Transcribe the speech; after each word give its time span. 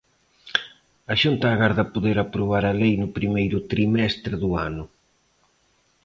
A 1.11 1.13
Xunta 1.21 1.45
agarda 1.49 1.91
poder 1.93 2.17
aprobar 2.19 2.63
a 2.67 2.77
lei 2.81 2.93
no 3.01 3.09
primeiro 3.17 3.57
trimestre 3.71 4.33
do 4.43 4.49
ano. 4.67 4.85